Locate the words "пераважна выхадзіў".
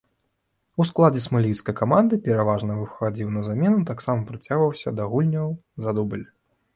2.27-3.27